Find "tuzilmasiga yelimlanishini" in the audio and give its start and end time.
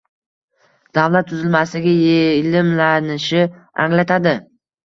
1.33-3.63